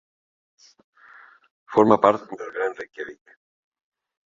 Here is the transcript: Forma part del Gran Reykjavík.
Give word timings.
Forma 1.75 1.99
part 2.07 2.27
del 2.41 2.51
Gran 2.57 2.75
Reykjavík. 2.83 3.39